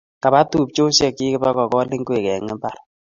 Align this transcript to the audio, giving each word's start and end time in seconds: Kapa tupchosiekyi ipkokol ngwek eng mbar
Kapa 0.23 0.39
tupchosiekyi 0.49 1.25
ipkokol 1.35 1.87
ngwek 1.99 2.25
eng 2.33 2.47
mbar 2.57 2.75